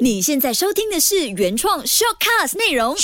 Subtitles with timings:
[0.00, 2.96] 你现在收听的是原创 shortcast 内容。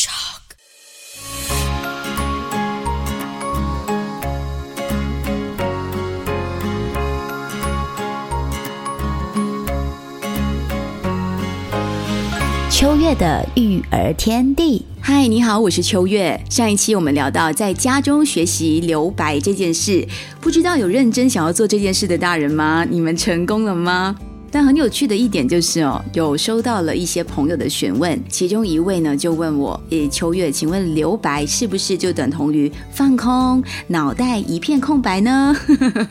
[12.71, 16.43] 秋月的育儿天地，嗨，你好，我是秋月。
[16.50, 20.07] 上一期我们聊到在家中学习留白这件事，
[20.41, 22.84] 不知道有认真想要做这件事的大人吗？
[22.88, 24.16] 你们成功了吗？
[24.51, 35.56] 但很有趣的一点就是哦，有收到了一些朋友的询问，其中一位呢就问我：“诶，秋月，请问留白是不是就等同于放空，脑袋一片空白呢？”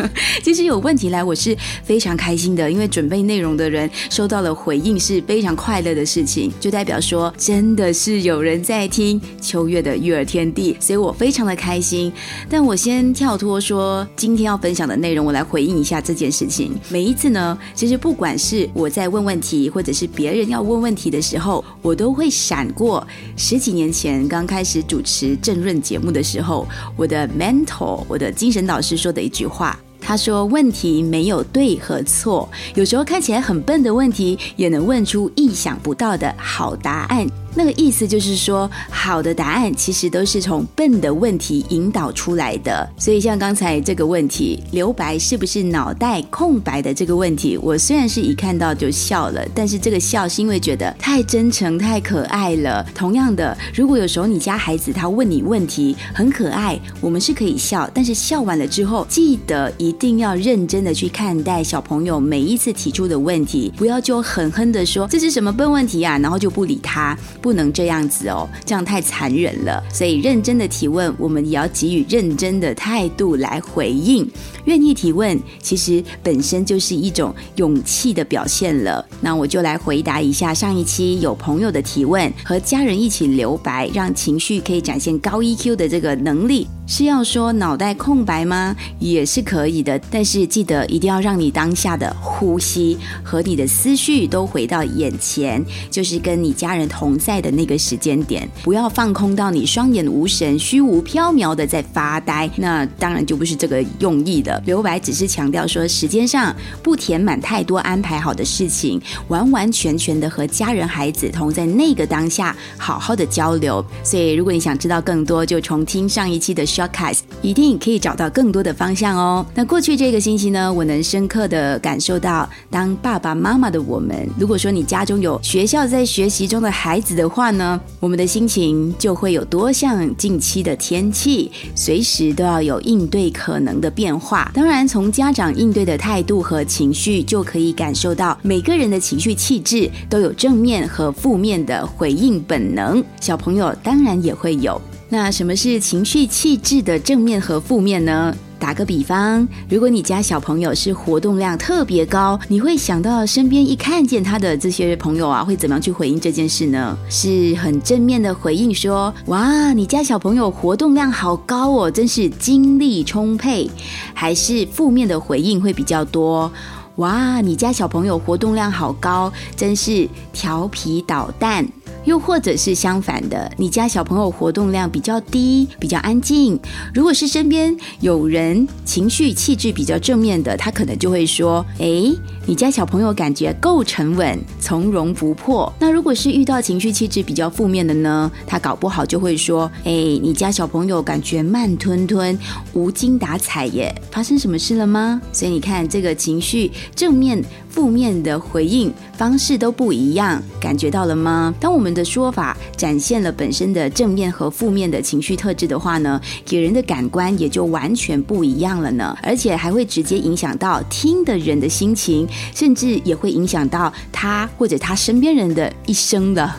[0.43, 12.12] 其实有问题来，我是非常开心的，因为准备内容的人收到了回应是非常快乐的事情，就代表说真的是有人在听秋月的育儿天地，所以我非常的开心。
[12.49, 16.71] 但我先跳脱说今天要分享的内容，我来回应一下这件事情。
[16.90, 29.76] 每一次呢，其实不管管是我在问问题，或者是别人要问问题的时候，我都会闪过十几年前刚开始主持政论节目的时候，我的 mentor，我的精神导师说的一句话。
[29.99, 37.27] 他说：“问题没有对和错，有时候看起来很笨的问题，也能问出意想不到的好答案。”
[37.60, 42.90] 那个意思就是说，好的答案其实都是从笨的问题引导出来的。
[42.98, 52.82] 所以，像刚才这个问题，留白是不是脑袋空白的这个问题，我虽然是一看到就笑了，但是这个笑是因为觉得太真诚、太可爱了。
[52.96, 67.18] 同样的，如果有时候你家孩子他问你问题很可爱，我们是可以笑，但是笑完了之后，记得一定要认真的去看待小朋友每一次提出的问题，不要就狠狠的说这是什么笨问题啊，然后就不理他。
[67.41, 69.83] 不不能这样子哦，这样太残忍了。
[69.91, 74.29] 所以认真的提问，我们也要给予认真的态度来回应。
[74.66, 79.03] 愿意提问，其实本身就是一种勇气的表现了。
[79.19, 86.67] 那我就来回答一下上一期有朋友的提问，和家人一起留白，让情绪可以展现高 EQ 的这个能力。
[86.85, 88.75] 是要说脑袋空白吗？
[88.99, 104.59] 也是可以的，但是记得一定要让你当下的呼吸和你的思绪都回到眼前，就是跟你家人同在在的那个时间点，不要放空到你双眼无神、虚无缥缈的在发呆，那当然就不是这个用意的。
[104.66, 113.85] 留白只是强调说，时间上不填满太多安排好的事情，完完全全的和家人、孩子同在那个当下，好好的交流。
[114.03, 116.66] 所以，如果你想知道更多，就重听上一期的。
[116.66, 119.45] Shortcuts 一定可以找到更多的方向哦。
[119.53, 134.50] 那过去这个星期呢，我能深刻的感受到，当爸爸妈妈的我们，如果说你家中有学校在学习中的孩子的话呢，我们的心情就会有多像近期的天气，随时都要有应对可能的变化。
[134.53, 143.03] 当然，从家长应对的态度和情绪，就可以感受到每个人的情绪气质都有正面和负面的回应本能。
[143.19, 144.81] 小朋友当然也会有。
[145.11, 148.35] 那什么是情绪气质的正面和负面呢？
[148.59, 156.95] 打个比方，如果你家小朋友是活动量特别高，你会想到身边一看见他的这些朋友啊，会怎么样去回应这件事呢？
[157.09, 163.67] 是很正面的回应，说：“哇，你家小朋友活动量好高哦，真是精力充沛。”
[164.13, 166.51] 还是负面的回应会比较多？
[166.97, 171.65] 哇，你家小朋友活动量好高，真是调皮捣蛋。
[172.05, 176.59] 又或者是相反的，你家小朋友活动量比较低，比较安静。
[176.93, 182.11] 如果是身边有人情绪气质比较正面的，他可能就会说：“哎，
[182.45, 192.38] 你家小朋友感觉够沉稳，从容不迫。”那如果是遇到情绪气质比较负面的呢，他搞不好就会说：“哎，你家小朋友感觉慢吞吞，
[192.73, 197.43] 无精打采耶，发生什么事了吗？”所以你看，这个情绪正面。
[197.69, 201.53] 负面的回应方式都不一样，感觉到了吗？
[201.59, 216.51] 当我们的说法展现了本身的正面和负面的情绪特质的话呢，给人的感官也就完全不一样了呢，而且还会直接影响到听的人的心情，甚至也会影响到他或者他身边人的一生的。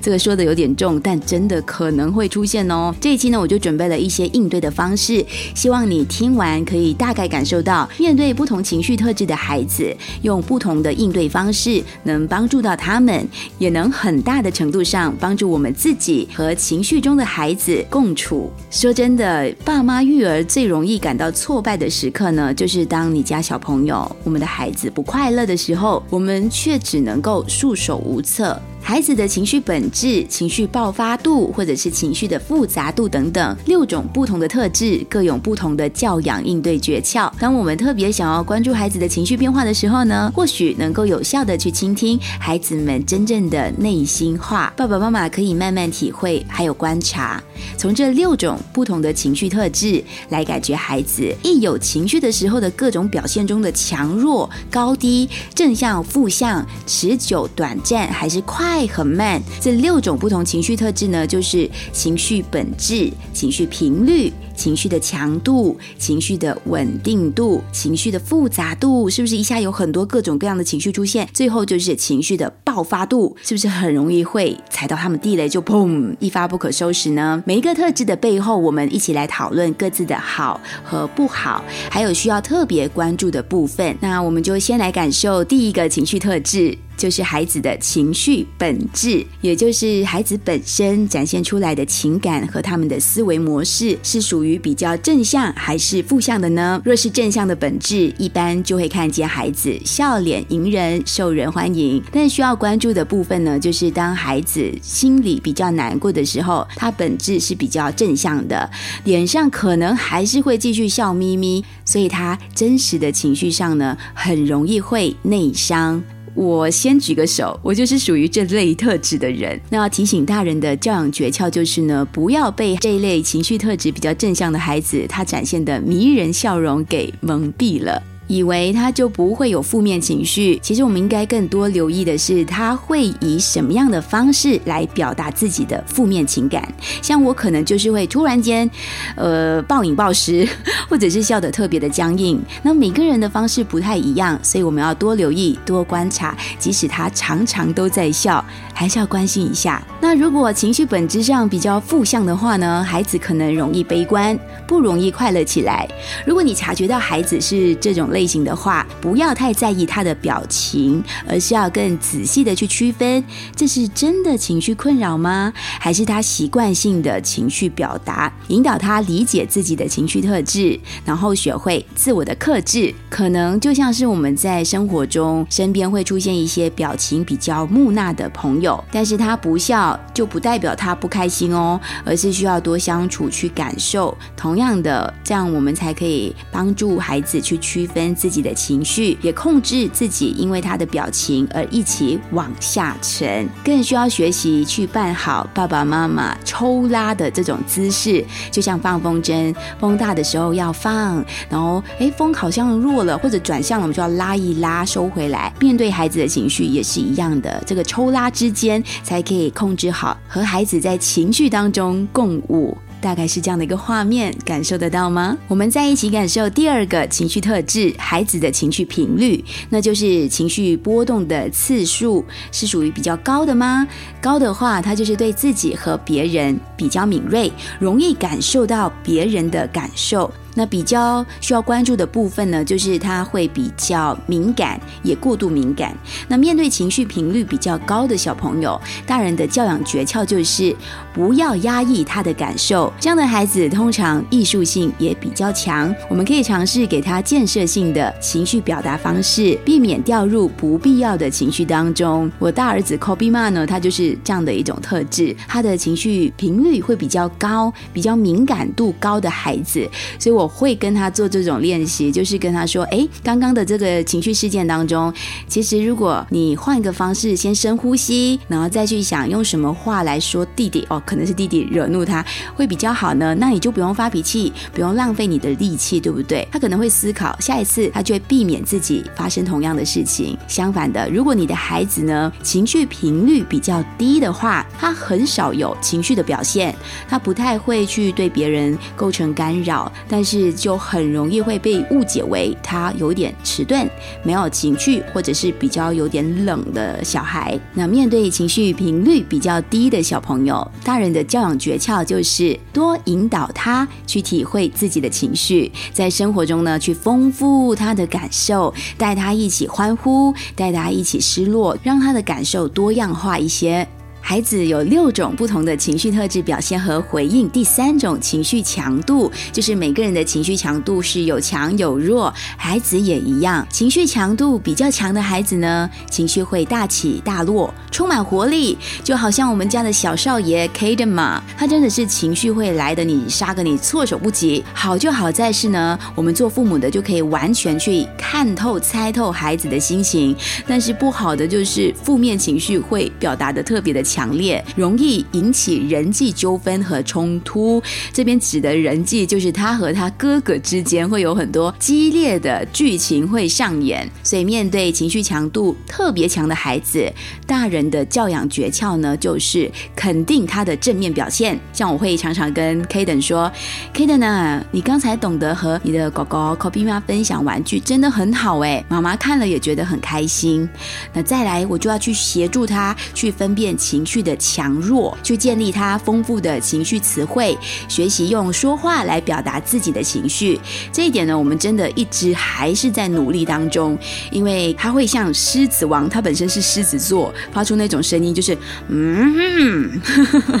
[0.00, 2.94] 这个说的有点重，但真的可能会出现哦。
[3.00, 13.26] 这一期呢，我就准备了一些应对的方式，希望你听完可以大概感受到，面对不同情绪特质的孩子，用不同的应对方式，能帮助到他们，
[13.58, 18.50] 也能很大的程度上帮助我们自己和情绪中的孩子共处。
[18.70, 28.60] 说真的，爸妈育儿最容易感到挫败的时刻呢，就是当你家小朋友，我们的孩子不快乐的时候，我们却只能够束手无策。
[28.88, 37.30] 孩子的情绪本质、情绪爆发度，或者是情绪的复杂度等等，六种不同的特质，各有不同的教养应对诀窍。
[37.38, 44.72] 当我们特别想要关注孩子的情绪变化的时候呢，或许能够有效的去倾听孩子们真正的内心话。
[44.74, 47.42] 爸爸妈妈可以慢慢体会，还有观察，
[47.76, 59.42] 从这六种不同的情绪特质来感觉孩子一有情绪的时候的各种表现中的强弱、高低、正向、负向、持久、短暂，还是快很慢。
[59.60, 64.32] 这六种不同情绪特质呢，就是情绪本质、情绪频率。
[64.58, 71.28] 情绪的强度、情绪的稳定度、情绪的复杂度，是不是一下有很多各种各样的情绪出现？
[71.32, 77.40] 最后就是情绪的爆发度，是不是很容易会踩到他们地雷就砰一发不可收拾呢？
[77.46, 83.96] 每一个特质的背后，我们一起来讨论各自的好和不好，还有需要特别关注的部分。
[84.00, 86.76] 那我们就先来感受第一个情绪特质。
[86.98, 96.82] 就是孩子的情绪本质，也就是孩子本身展现出来的情感和他们的思维模式，是属于比较正向还是负向的呢？
[96.84, 102.02] 若是正向的本质，一般就会看见孩子笑脸迎人，受人欢迎。
[102.12, 108.68] 但需要关注的部分呢，就是当孩子心里比较难过的时候，他本质是比较正向的，
[109.04, 116.02] 脸上可能还是会继续笑眯眯，所以他真实的情绪上呢，很容易会内伤。
[116.38, 119.60] 我先举个手，我就是属于这类特质的人。
[119.70, 128.00] 那要提醒大人的教养诀窍就是呢，不要被这一类情绪特质比较正向的孩子他展现的迷人笑容给蒙蔽了。
[128.28, 136.66] 以为他就不会有负面情绪，其实我们应该更多留意的是，他会以什么样的方式来表达自己的负面情感。
[137.02, 138.70] 像我可能就是会突然间，
[139.16, 140.48] 呃，暴饮暴食，
[140.88, 142.40] 或者是笑得特别的僵硬。
[142.62, 146.36] 那每个人的方式不太一样，所以我们要多留意、多观察。
[146.58, 148.44] 即使他常常都在笑，
[148.78, 149.82] 还是要关心一下。
[150.00, 154.38] 那如果情绪本质上比较负向的话呢，孩子可能容易悲观，
[154.68, 155.88] 不容易快乐起来。
[156.24, 163.24] 如果你察觉到孩子是这种类，型的话，不要太在意他的表情，而是要更仔细的去区分，
[163.56, 165.50] 这是真的情绪困扰吗？
[165.80, 168.30] 还是他习惯性的情绪表达？
[168.48, 172.94] 引导他理解自己的情绪特质，然后学会自我的克制。
[173.08, 184.16] 可能就像是我们在生活中身边会出现一些表情比较木讷的朋友，但是他不笑就不代表他不开心哦，而是需要多相处去感受。
[184.36, 188.08] 同样的，这样我们才可以帮助孩子去区分。
[188.14, 205.52] 自己的情绪，也控制自己，因为他的表情而一起往下沉，更需要学习去扮好爸爸妈妈抽拉的这种姿势，就像放风筝，风大的时候要放，然后哎风好像弱了或者转向了，我们就要拉一拉收回来。
[205.60, 212.76] 面对孩子的情绪也是一样的，这个抽拉之间才可以控制好，和孩子在情绪当中共舞。
[213.00, 215.38] 大概是这样的一个画面，感受得到吗？
[215.46, 223.86] 我们在一起感受第二个情绪特质，孩子的情绪频率，那就是情绪波动的次数是属于比较高的吗？
[224.20, 230.28] 高的话，他就是对自己和别人比较敏锐，容易感受到别人的感受。
[230.58, 235.96] 那比较需要关注的部分呢，就是他会比较敏感，也过度敏感。
[236.26, 240.74] 那面对情绪频率比较高的小朋友，大人的教养诀窍就是
[241.14, 242.92] 不要压抑他的感受。
[242.98, 252.28] 这样的孩子通常艺术性也比较强，我们可以尝试给他建设性的情绪表达方式，避免掉入不必要的情绪当中。
[252.40, 260.47] 我大儿子 Kobe Ma 呢，他就是这样的一种特质，他的情绪频率会比较高，比较敏感度高的孩子，所以我。
[260.48, 265.12] 会跟他做这种练习，就是跟他说：“哎，刚刚的这个情绪事件当中，
[265.46, 272.24] 其实如果你换一个方式，先深呼吸，然后再去想用什么话来说弟弟哦，可能是弟弟惹怒他，
[272.54, 273.34] 会比较好呢。
[273.34, 276.46] 那你就不用发脾气，不用浪费你的力气，对不对？
[276.50, 280.36] 他可能会思考，下一次他就会避免自己发生同样的事情。
[280.46, 286.74] 相反的，如果你的孩子呢情绪频率比较低的话，他很少有情绪的表现，
[287.08, 290.58] 他不太会去对别人构成干扰，但是是。
[290.58, 293.88] 就很容易会被误解为他有点迟钝、
[294.24, 297.56] 没有情绪，或者是比较有点冷的小孩。
[297.74, 313.86] 那面对情绪频率比较低的小朋友，大人的教养诀窍就是多引导他去体会自己的情绪，在生活中呢去丰富他的感受，带他一起欢呼，带他一起失落，让他的感受多样化一些。
[314.28, 317.48] 孩子有六种不同的情绪特质表现和回应。
[317.48, 323.66] 第三种情绪强度，就是每个人的情绪强度是有强有弱，孩子也一样。
[323.70, 334.62] 情绪强度比较强的孩子呢，情绪会大起大落，充满活力，就好像我们家的小少爷 Kaden 嘛，他真的是情绪会来的，你杀个你措手不及。
[334.74, 347.80] 好就好在是呢，我们做父母的就可以完全去看透、猜透孩子的心情，但是不好的就是负面情绪会表达的特别的强强烈，容易引起人际纠纷和冲突。
[348.12, 354.10] 这边指的人际，就是他和他哥哥之间会有很多激烈的剧情会上演。
[354.24, 357.08] 所以，面对情绪强度特别强的孩子，
[357.46, 361.56] 大人的教养诀窍呢，就是肯定他的正面表现。
[361.72, 363.48] 像我会常常跟 Kaden 说
[363.94, 370.68] ：“Kaden 呢，你刚才懂得和你的狗狗 Copy 妈分享玩具，真的很好哎，妈妈看了也觉得很开心。
[371.12, 377.56] 那再来，我就要去协助他去分辨情绪的强弱，去建立他丰富的情绪词汇，
[377.88, 380.58] 学习用说话来表达自己的情绪。
[380.92, 383.98] 这一点呢，我们真的一直还是在努力当中，
[384.30, 388.56] 因为他会像狮子王，他本身是狮子座，发出那种声音就是
[388.88, 390.00] 嗯，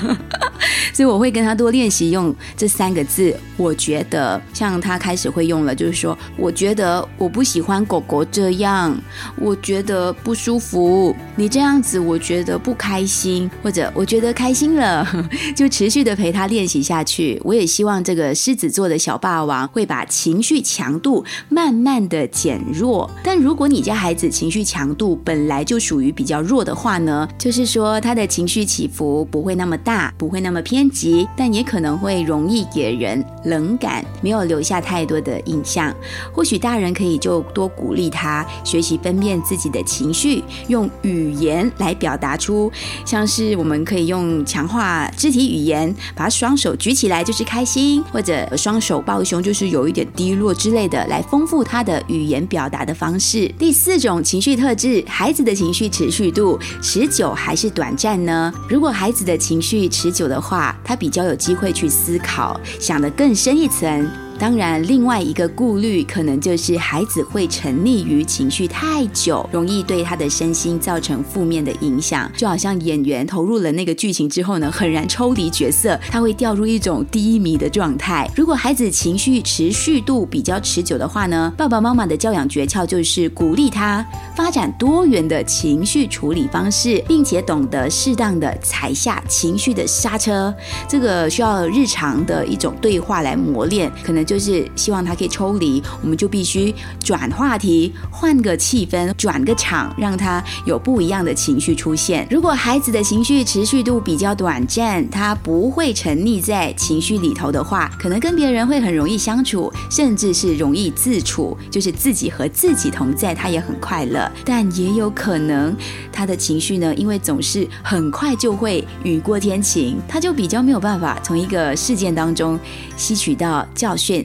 [0.92, 3.34] 所以我会跟他多练习用这三个字。
[3.56, 8.96] 我觉得像他开始会用了，就是说，我觉得我不喜欢狗狗这样，
[9.36, 15.06] 我觉得不舒服，你这样子我觉得不开心，或者我觉得开心了，
[15.54, 17.38] 就持续的陪他练习下去。
[17.44, 23.10] 我也希望这个狮子座的小霸王会把情绪强度慢慢的减弱。
[23.22, 35.94] 但如果你家孩子情绪强度本来就属于比较弱的话呢，就是说他的情绪起伏不会那么大，不会那么偏激，但也可能会容易给人冷感，没有留下太多的印象。
[36.32, 42.70] 或许大人可以就多鼓励他学习分辨自己的情绪，用语言来表达出，
[43.04, 53.52] 像像是我们可以用强化肢体语言，把双手举起来就是开心，或者双手抱胸就是有一点低落之类的，来丰富他的语言表达的方式。
[53.58, 58.54] 第四种情绪特质，孩子的情绪持续度持久还是短暂呢？
[58.68, 64.27] 如果孩子的情绪持久的话，他比较有机会去思考，想得更深一层。
[64.38, 72.30] 当然，另外一个顾虑可能就是孩子会沉溺于情绪太久，容易对他的身心造成负面的影响。
[72.36, 78.30] 就好像演员投入了那个剧情之后呢，很难抽离角色，他会掉入一种低迷的状态。
[78.36, 90.54] 如果孩子情绪持续度比较持久的话呢，爸爸妈妈的教养诀窍就是鼓励他发展多元的情绪处理方式，并且懂得适当的踩下情绪的刹车。
[90.88, 94.27] 这个需要日常的一种对话来磨练，可能。
[94.28, 102.28] 就是希望他可以抽离，我们就必须转话题，换个气氛，转个场，让他有不一样的情绪出现。
[102.30, 114.30] 如果孩子的情绪持续度比较短暂，他不会沉溺在情绪里头的话，可能跟别人会很容易相处，甚至是容易自处，就是自己和自己同在，他也很快乐。
[114.44, 115.74] 但也有可能
[116.12, 122.60] 他的情绪呢，因为总是很快就会雨过天晴，他就比较没有办法从一个事件当中
[122.94, 124.17] 吸取到教训。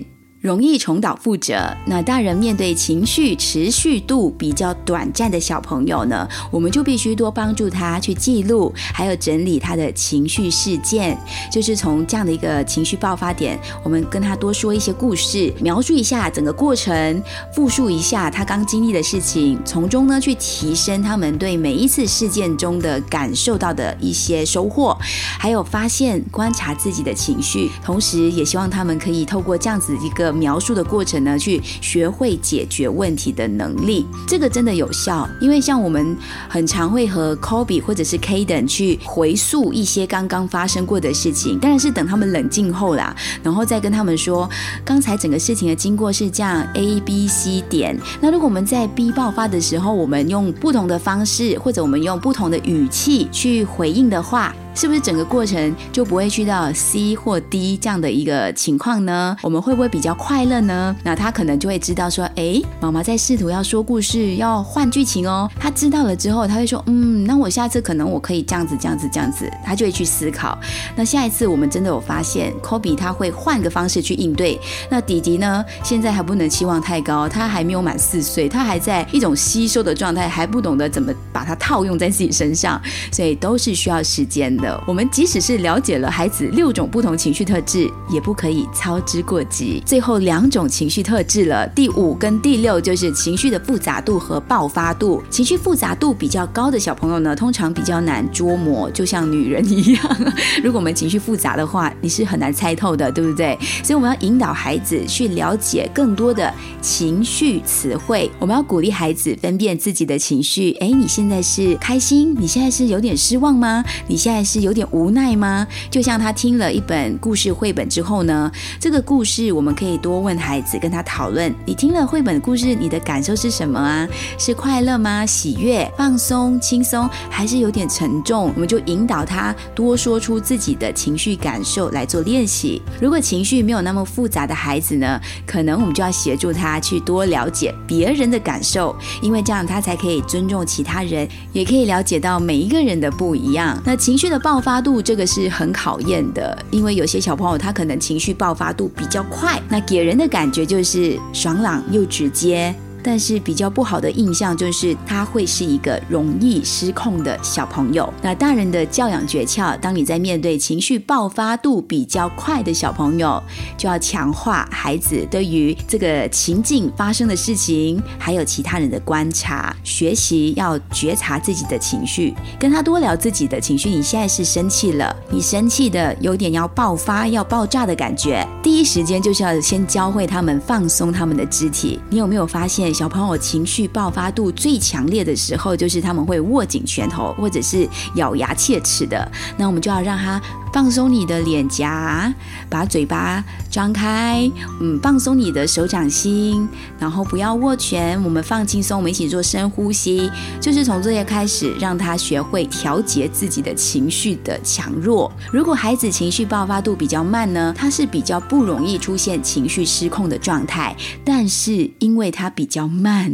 [0.44, 1.56] 容易重蹈覆辙。
[1.86, 11.18] 那大人面对情绪持续度比较短暂的小朋友呢，我们就必须多帮助他去记录，还有整理他的情绪事件。
[11.50, 17.24] 就是从这样的一个情绪爆发点，我们跟他多说一些故事，描述一下整个过程，
[17.56, 24.98] 复述一下他刚经历的事情，从中呢去提升他们对每一次事件中的感受到的一些收获，
[25.40, 27.72] 还有发现观察自己的情绪。
[27.82, 30.33] 同时，也希望他们可以透过这样子一个。
[30.34, 35.28] 描述的过程呢，去学会解决问题的能力，这个真的有效。
[35.40, 36.16] 因为像我们
[36.50, 44.50] 很常会和 Kobe 或者是 Kaden 去回溯一些刚刚发生过的事情，当然是等他们冷静后啦，然后再跟他们说，
[44.84, 48.00] 刚才整个事情的经过是这样 A B C 点。
[48.22, 54.54] 那如果我们在 B 爆发的时候，我们用不同的方式，或者我们用不同的语气去回应的话。
[54.76, 59.36] 是不是整个过程就不会去到 C 或 D 这样的一个情况呢？
[59.42, 60.96] 我们会不会比较快乐呢？
[61.04, 65.50] 那他可能就会知道说，哎，妈妈在试图要说故事，要换剧情哦。
[65.60, 69.52] 他知道了之后，他会说，嗯，那我下次可能我可以这样子，这样子，这样子。
[69.64, 70.58] 他就会去思考。
[70.96, 74.60] 那下一次我们真的有发现，Kobe 他会换个方式去应对。
[74.90, 84.56] 那弟弟呢，现在还不能期望太高，他还没有满四岁，他还在一种吸收的状态，还不懂得怎么把它套用在自己身上，所以都是需要时间。
[84.58, 84.63] 的。
[84.88, 89.82] 我们即使是了解了孩子六种不同情绪特质，也不可以操之过急。
[89.86, 95.22] 最后两种情绪特质了，第五跟第六就是情绪的复杂度和爆发度。
[95.30, 100.18] 情绪复杂度比较高的小朋友呢，通常比较难捉摸，就像女人一样。
[100.64, 103.58] 如果我们情绪复杂的话，你是很难猜透的，对不对？
[103.84, 108.30] 所以我们要引导孩子去了解更多的情绪词汇。
[108.40, 110.72] 我们要鼓励孩子分辨自己的情绪。
[110.80, 112.36] 哎，你现在是开心？
[112.40, 113.84] 你现在是有点失望吗？
[114.08, 115.68] 你现在是是有点无奈吗？
[115.90, 121.52] 就像他听了一本故事绘本之后呢，这个故事我们可以多问孩子，跟他讨论。
[121.66, 124.08] 你听了绘本故事，你的感受是什么啊？
[124.38, 125.26] 是快乐吗？
[125.26, 128.52] 喜悦、放松、轻松，还是有点沉重？
[128.54, 132.80] 我们就引导他多说出自己的情绪感受来做练习。
[133.02, 143.82] 如果情绪没有那么复杂的孩子呢，可能我们就要协助他去多了解别人的感受，因为这样他才可以尊重其他人，也可以了解到每一个人的不一样。
[143.84, 152.76] 那情绪的爆发度，这个是很考验的，因为有些小朋友他可能情绪爆发度比较快，那给人的感觉就是爽朗又直接。
[153.04, 158.12] 但是比较不好的印象就是他会是一个容易失控的小朋友。
[158.22, 163.42] 那大人的教养诀窍，当你在面对情绪爆发度比较快的小朋友，
[163.78, 173.90] 就要强化孩子对于这个情境发生的事情，还有其他人的观察，学习要觉察自己的情绪，跟他多聊自己的情绪。
[173.90, 182.00] 你现在是生气了，你生气的有点要爆发、要爆炸的感觉，第一时间就是要先教会他们放松他们的肢体。
[182.10, 182.93] 你有没有发现？
[182.94, 189.30] 小朋友情绪爆发度最强烈的时候，就是他们会握紧拳头，或者是咬牙切齿的。
[189.58, 190.42] 那我们就要让他。
[190.74, 192.34] 放松你的脸颊，
[192.68, 200.28] 把嘴巴张开，嗯，放松你的手掌心，然后不要握拳，我们放轻松，我们一起做深呼吸，
[200.60, 205.32] 就是从这些开始，让他学会调节自己的情绪的强弱。
[205.52, 213.32] 如果孩子情绪爆发度比较慢呢，他是比较不容易出现情绪失控的状态，但是因为他比较慢，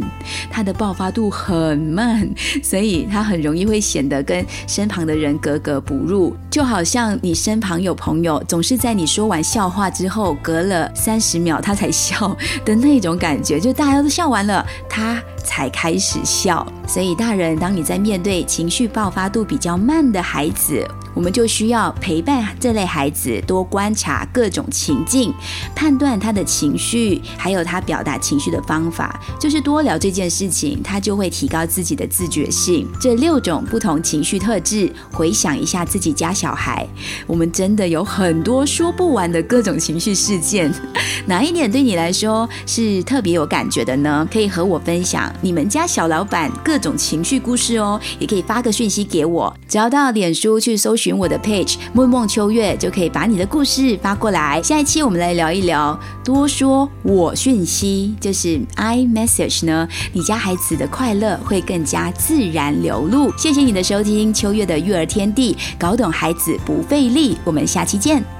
[0.48, 2.28] 他的爆发度很慢，
[2.62, 7.40] 所以他很容易会显得跟身旁的人格格不入，就好像你。
[7.40, 15.18] 身旁有朋友，总是在你说完笑话之后，隔了三十秒他才笑的那种感觉，就大家都笑完了，他
[15.50, 16.64] 才开始笑。
[16.86, 25.34] 所以，大人，当你在面对情绪爆发度比较慢的孩子，我们就需要陪伴这类孩子，多观察各种情境，
[25.74, 29.20] 判断他的情绪，还有他表达情绪的方法。
[29.40, 32.86] 就是多聊这件事情，他就会提高自己的自觉性。
[33.00, 36.86] 这六种不同情绪特质，回想一下自己家小孩，
[37.26, 40.72] 我们真的有很多说不完的各种情绪事件。
[41.26, 44.26] 哪一点对你来说是特别有感觉的呢？
[44.32, 51.00] 可以和我分享你们家小老板各种情绪故事哦，也可以发个讯息给我，只要到脸书去搜。
[51.00, 54.60] 寻我的 page 梦梦秋月就可以把你的故事发过来。
[54.62, 63.32] 下一期我们来聊一聊多说我讯息，就是 I message 呢，你家孩子的快乐会更加自然流露。
[63.38, 67.38] 谢谢你的收听，秋月的育儿天地，搞懂孩子不费力。
[67.42, 68.39] 我们下期见。